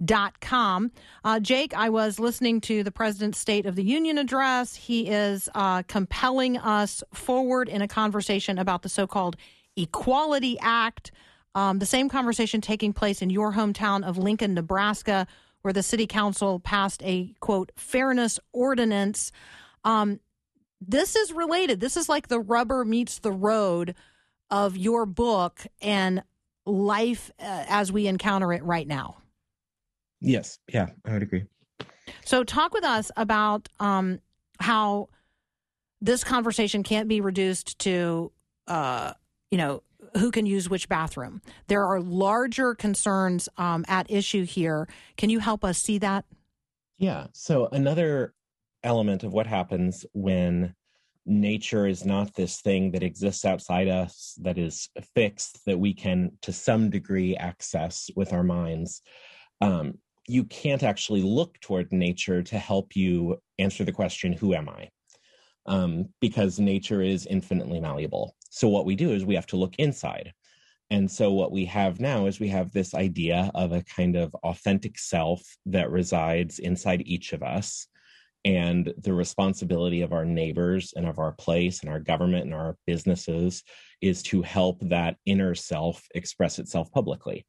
[0.04, 0.91] Dot com.
[1.24, 4.76] Uh, Jake, I was listening to the President's State of the Union address.
[4.76, 9.38] He is uh, compelling us forward in a conversation about the so called
[9.76, 11.12] Equality Act.
[11.56, 15.28] Um, the same conversation taking place in your hometown of Lincoln, Nebraska,
[15.62, 19.32] where the city council passed a quote fairness ordinance.
[19.84, 20.20] Um,
[20.82, 21.80] this is related.
[21.80, 23.96] This is like the rubber meets the road
[24.50, 26.24] of your book and
[26.66, 29.18] life uh, as we encounter it right now.
[30.22, 31.46] yes, yeah, I would agree.
[32.26, 34.20] So, talk with us about um,
[34.60, 35.10] how
[36.02, 38.32] this conversation can't be reduced to,
[38.68, 39.14] uh,
[39.54, 39.84] you know,
[40.18, 41.39] who can use which bathroom.
[41.68, 44.88] There are larger concerns um, at issue here.
[45.16, 46.26] Can you help us see that?
[46.98, 47.28] Yeah.
[47.34, 48.34] So another
[48.82, 50.74] element of what happens when
[51.28, 56.32] nature is not this thing that exists outside us, that is fixed, that we can
[56.42, 59.04] to some degree access with our minds.
[59.62, 64.68] Um, you can't actually look toward nature to help you answer the question, Who am
[64.68, 64.89] I?
[65.68, 68.36] Um, because nature is infinitely malleable.
[68.56, 70.32] So, what we do is we have to look inside.
[70.92, 74.36] And so, what we have now is we have this idea of a kind of
[74.44, 77.88] authentic self that resides inside each of us.
[78.46, 82.78] And the responsibility of our neighbors and of our place and our government and our
[82.86, 83.63] businesses
[84.02, 87.48] is to help that inner self express itself publicly.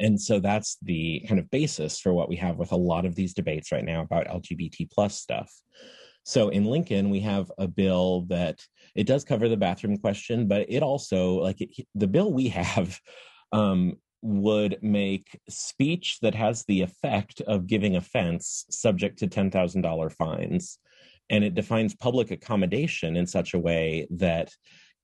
[0.00, 3.14] And so that's the kind of basis for what we have with a lot of
[3.14, 5.52] these debates right now about LGBT plus stuff.
[6.26, 8.60] So in Lincoln, we have a bill that
[8.96, 13.00] it does cover the bathroom question, but it also like it, the bill we have
[13.52, 19.82] um, would make speech that has the effect of giving offense subject to ten thousand
[19.82, 20.80] dollar fines,
[21.30, 24.52] and it defines public accommodation in such a way that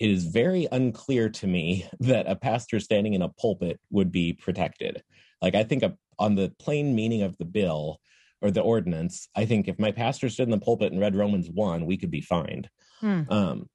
[0.00, 4.32] it is very unclear to me that a pastor standing in a pulpit would be
[4.32, 5.04] protected.
[5.40, 8.00] Like I think a, on the plain meaning of the bill
[8.42, 11.48] or the ordinance, I think if my pastor stood in the pulpit and read Romans
[11.48, 12.68] one, we could be fined.
[13.00, 13.22] Hmm.
[13.28, 13.68] Um,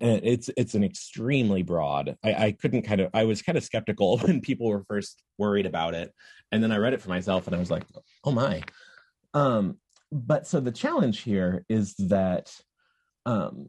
[0.00, 2.16] And it's it's an extremely broad.
[2.24, 5.66] I, I couldn't kind of I was kind of skeptical when people were first worried
[5.66, 6.12] about it,
[6.50, 7.84] and then I read it for myself and I was like,
[8.24, 8.62] oh my.
[9.34, 9.76] Um,
[10.10, 12.50] but so the challenge here is that
[13.26, 13.68] um,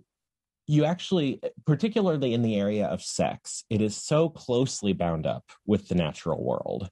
[0.68, 5.88] you actually, particularly in the area of sex, it is so closely bound up with
[5.88, 6.90] the natural world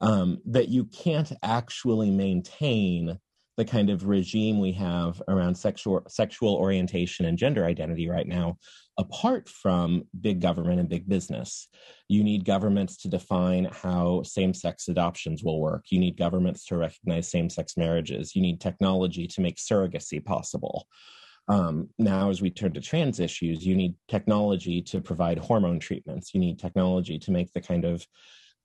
[0.00, 3.18] um, that you can't actually maintain
[3.56, 8.56] the kind of regime we have around sexual sexual orientation and gender identity right now
[8.96, 11.68] apart from big government and big business.
[12.08, 15.86] You need governments to define how same-sex adoptions will work.
[15.90, 18.36] You need governments to recognize same-sex marriages.
[18.36, 20.86] You need technology to make surrogacy possible.
[21.48, 26.32] Um, now as we turn to trans issues you need technology to provide hormone treatments.
[26.32, 28.06] You need technology to make the kind of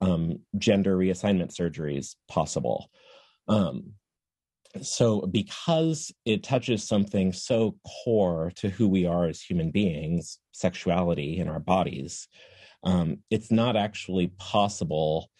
[0.00, 2.90] um, gender reassignment surgeries possible.
[3.48, 3.92] Um,
[4.82, 11.38] so because it touches something so core to who we are as human beings sexuality
[11.38, 12.28] in our bodies
[12.84, 15.30] um, it's not actually possible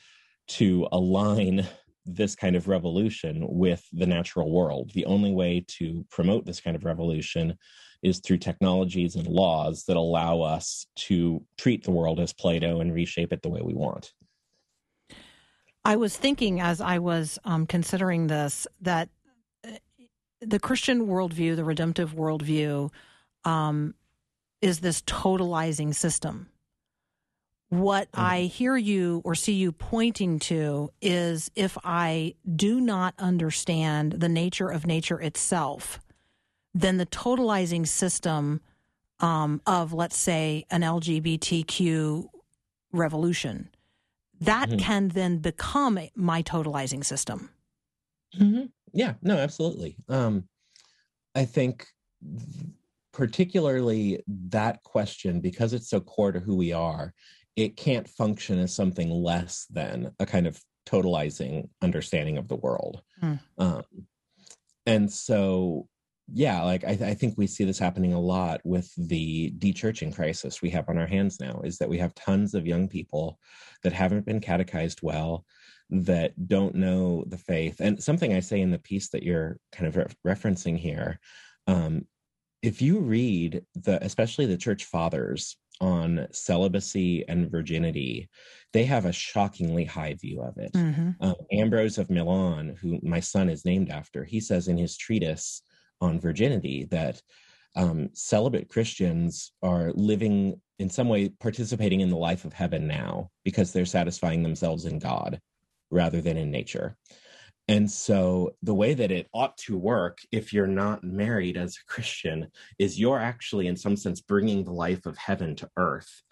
[0.49, 1.67] to align
[2.05, 4.93] this kind of revolution with the natural world.
[4.95, 7.57] The only way to promote this kind of revolution
[8.03, 12.93] is through technologies and laws that allow us to treat the world as play-doh and
[12.93, 14.13] reshape it the way we want
[15.87, 19.09] I was thinking as I was um, considering this that
[19.65, 19.71] uh,
[20.41, 22.91] the Christian worldview, the redemptive worldview,
[23.45, 23.95] um,
[24.61, 26.49] is this totalizing system.
[27.69, 34.15] What I hear you or see you pointing to is if I do not understand
[34.15, 36.01] the nature of nature itself,
[36.75, 38.61] then the totalizing system
[39.21, 42.27] um, of, let's say, an LGBTQ
[42.91, 43.69] revolution
[44.41, 44.79] that Mhm.
[44.79, 47.51] can then become my totalizing system.
[48.35, 48.73] Mhm.
[48.93, 49.97] Yeah, no, absolutely.
[50.09, 50.49] Um,
[51.35, 51.87] I think
[53.13, 57.15] particularly that question, because it's so core to who we are,
[57.57, 63.03] it can't function as something less than a kind of totalizing understanding of the world.
[63.21, 63.35] Hmm.
[63.59, 63.85] Um,
[64.85, 65.89] and so,
[66.33, 70.61] yeah, like I, I think we see this happening a lot with the dechurching crisis
[70.61, 73.39] we have on our hands now, is that we have tons of young people
[73.83, 75.45] that haven't been catechized well,
[75.91, 77.81] that don't know the faith.
[77.81, 81.21] And something I say in the piece that you're kind of re- referencing here,
[81.69, 82.07] um,
[82.63, 88.29] if you read the, especially the church fathers on celibacy and virginity,
[88.73, 90.73] they have a shockingly high view of it.
[90.73, 91.11] Mm-hmm.
[91.21, 95.63] Uh, Ambrose of Milan, who my son is named after, he says in his treatise
[96.01, 97.21] on virginity that
[97.75, 103.31] um, celibate Christians are living in some way participating in the life of heaven now
[103.45, 105.41] because they're satisfying themselves in God
[105.91, 106.97] rather than in nature.
[107.69, 111.93] And so the way that it ought to work if you're not married as a
[111.93, 116.23] Christian is you're actually, in some sense, bringing the life of heaven to earth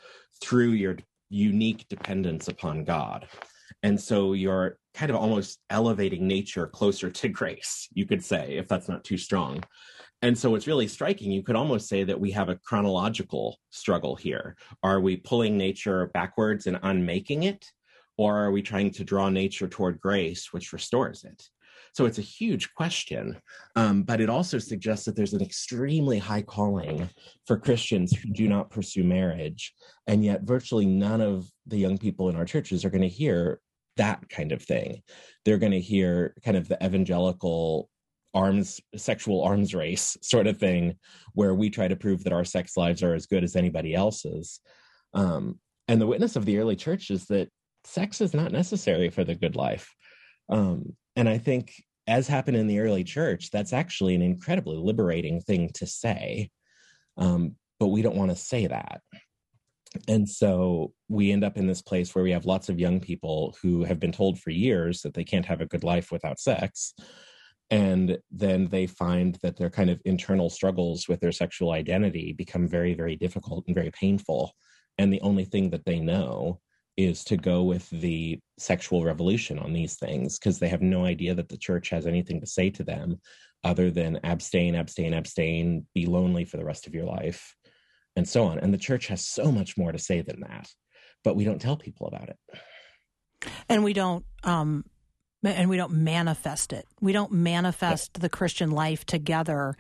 [0.41, 0.97] through your
[1.31, 3.27] unique dependence upon God.
[3.83, 8.69] And so you're kind of almost elevating nature closer to grace, you could say, if
[8.69, 9.63] that's not too strong.
[10.23, 11.31] And so it's really striking.
[11.31, 14.57] You could almost say that we have a chronological struggle here.
[14.83, 17.67] Are we pulling nature backwards and unmaking it?
[18.17, 21.43] Or are we trying to draw nature toward grace, which restores it?
[21.93, 23.37] So it's a huge question.
[23.77, 27.09] Um, but it also suggests that there's an extremely high calling
[27.47, 29.75] for Christians who do not pursue marriage.
[30.07, 33.61] And yet, virtually none of the young people in our churches are going to hear
[33.97, 35.03] that kind of thing.
[35.45, 37.89] They're going to hear kind of the evangelical
[38.35, 40.97] arms sexual arms race sort of thing
[41.35, 44.61] where we try to prove that our sex lives are as good as anybody else's.
[45.15, 47.49] Um, and the witness of the early church is that
[47.85, 49.95] sex is not necessary for the good life.
[50.49, 51.73] Um, and i think
[52.07, 56.51] as happened in the early church that's actually an incredibly liberating thing to say.
[57.17, 59.01] Um, but we don't want to say that
[60.09, 63.57] and so we end up in this place where we have lots of young people
[63.63, 66.95] who have been told for years that they can't have a good life without sex.
[67.71, 72.69] And then they find that their kind of internal struggles with their sexual identity become
[72.69, 74.53] very very difficult and very painful.
[74.99, 76.61] And the only thing that they know
[76.97, 81.35] is to go with the sexual revolution on these things because they have no idea
[81.35, 83.21] that the church has anything to say to them
[83.65, 87.57] other than abstain abstain abstain be lonely for the rest of your life
[88.17, 90.69] and so on and the church has so much more to say than that
[91.23, 92.37] but we don't tell people about it
[93.69, 94.85] And we don't um
[95.43, 96.87] and we don't manifest it.
[97.03, 99.75] We don't manifest the Christian life together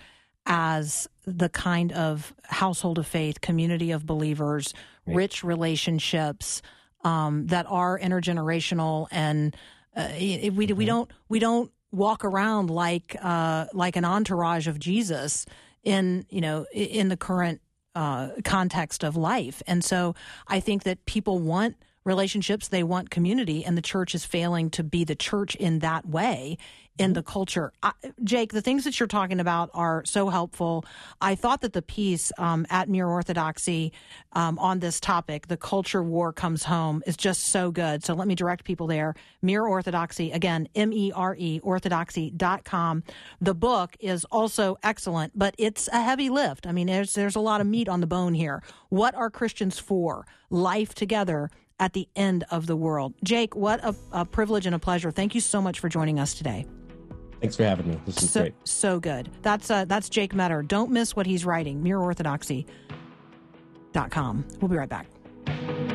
[0.45, 4.75] as the kind of household of faith, community of believers,
[5.07, 5.17] Right.
[5.17, 6.61] rich relationships
[7.03, 9.57] um, that are intergenerational, and
[9.97, 14.79] uh, it- we we don't we don't walk around like uh, like an entourage of
[14.79, 15.47] Jesus
[15.83, 17.61] in you know in the current
[17.95, 19.63] uh, context of life.
[19.67, 20.15] And so
[20.49, 24.85] I think that people want relationships, they want community, and the church is failing to
[24.85, 26.59] be the church in that way
[26.99, 27.73] in the culture.
[27.83, 27.93] I,
[28.23, 30.85] Jake, the things that you're talking about are so helpful.
[31.21, 33.93] I thought that the piece um, at Mere Orthodoxy
[34.33, 38.05] um, on this topic, the culture war comes home, is just so good.
[38.05, 39.15] So let me direct people there.
[39.43, 43.03] Mere Orthodoxy, again, M E R E, orthodoxy.com.
[43.41, 46.67] The book is also excellent, but it's a heavy lift.
[46.67, 48.63] I mean, there's, there's a lot of meat on the bone here.
[48.89, 50.27] What are Christians for?
[50.51, 51.51] Life together
[51.81, 53.15] at the end of the world.
[53.25, 55.11] Jake, what a, a privilege and a pleasure.
[55.11, 56.67] Thank you so much for joining us today.
[57.41, 58.01] Thanks for having me.
[58.07, 58.55] This is So, great.
[58.65, 59.29] so good.
[59.43, 60.63] That's uh, that's Jake Meador.
[60.63, 61.83] Don't miss what he's writing.
[61.83, 64.45] MereOrthodoxy.com.
[64.61, 65.94] We'll be right back.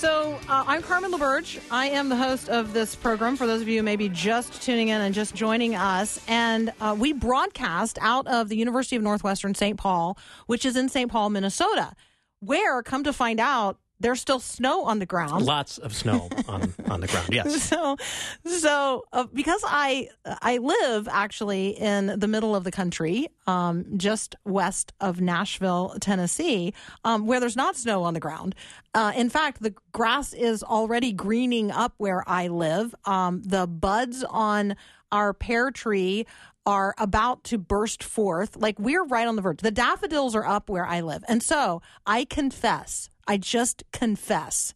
[0.00, 1.60] So uh, I'm Carmen LaBerge.
[1.70, 3.36] I am the host of this program.
[3.36, 6.72] For those of you who may be just tuning in and just joining us, and
[6.80, 9.76] uh, we broadcast out of the University of Northwestern St.
[9.76, 11.10] Paul, which is in St.
[11.10, 11.92] Paul, Minnesota,
[12.40, 15.44] where, come to find out, there's still snow on the ground.
[15.44, 17.28] Lots of snow on, on the ground.
[17.30, 17.62] Yes.
[17.70, 17.96] so
[18.44, 20.08] so uh, because i
[20.42, 26.72] i live actually in the middle of the country um, just west of nashville tennessee
[27.04, 28.54] um, where there's not snow on the ground
[28.94, 34.24] uh, in fact the grass is already greening up where i live um, the buds
[34.24, 34.74] on
[35.12, 36.26] our pear tree
[36.66, 38.56] are about to burst forth.
[38.56, 39.60] Like we're right on the verge.
[39.60, 41.24] The daffodils are up where I live.
[41.26, 44.74] And so I confess, I just confess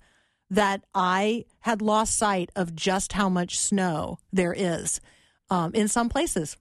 [0.49, 5.01] that I had lost sight of just how much snow there is
[5.51, 6.57] um, in some places.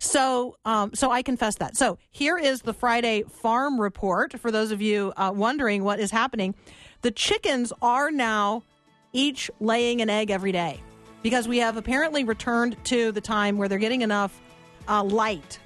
[0.00, 1.78] So, um, so I confess that.
[1.78, 6.10] So here is the Friday farm report for those of you uh, wondering what is
[6.10, 6.54] happening.
[7.00, 8.62] The chickens are now
[9.14, 10.82] each laying an egg every day
[11.22, 14.38] because we have apparently returned to the time where they're getting enough
[14.86, 15.58] uh, light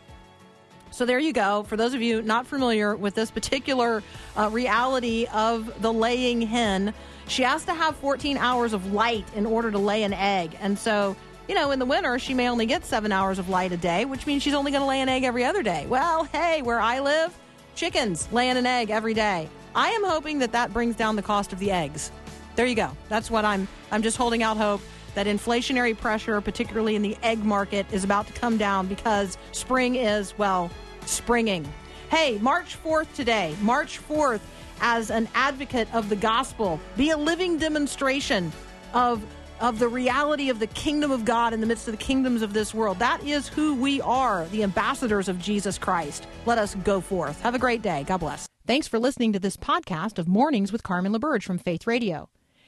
[0.95, 1.65] so there you go.
[1.65, 4.03] For those of you not familiar with this particular
[4.37, 6.95] uh, reality of the laying hen,
[7.27, 10.57] she has to have 14 hours of light in order to lay an egg.
[10.61, 11.17] And so,
[11.49, 14.05] you know, in the winter, she may only get seven hours of light a day,
[14.05, 15.85] which means she's only going to lay an egg every other day.
[15.89, 17.37] Well, hey, where I live,
[17.75, 19.49] chickens laying an egg every day.
[19.75, 22.13] I am hoping that that brings down the cost of the eggs.
[22.55, 22.91] There you go.
[23.09, 23.67] That's what I'm.
[23.91, 24.81] I'm just holding out hope
[25.15, 29.97] that inflationary pressure, particularly in the egg market, is about to come down because spring
[29.97, 30.71] is well
[31.07, 31.67] springing.
[32.11, 33.55] Hey, March 4th today.
[33.61, 34.41] March 4th
[34.81, 36.81] as an advocate of the gospel.
[36.97, 38.53] Be a living demonstration
[38.93, 39.25] of
[39.61, 42.53] of the reality of the kingdom of God in the midst of the kingdoms of
[42.53, 42.99] this world.
[42.99, 46.27] That is who we are, the ambassadors of Jesus Christ.
[46.45, 47.41] Let us go forth.
[47.41, 48.05] Have a great day.
[48.07, 48.47] God bless.
[48.67, 52.29] Thanks for listening to this podcast of Mornings with Carmen LaBerge from Faith Radio.